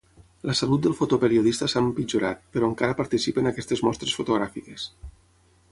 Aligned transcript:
La 0.49 0.53
salut 0.59 0.85
del 0.85 0.95
fotoperiodista 1.01 1.67
s'ha 1.73 1.83
empitjorat, 1.89 2.41
però 2.57 2.69
encara 2.73 2.97
participa 3.03 3.45
en 3.45 3.51
aquestes 3.53 3.87
mostres 3.89 4.19
fotogràfiques. 4.21 4.89